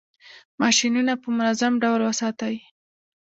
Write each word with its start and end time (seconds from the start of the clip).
ماشینونه 0.61 1.13
په 1.21 1.27
منظم 1.37 1.73
ډول 1.83 2.01
وساتئ. 2.03 2.55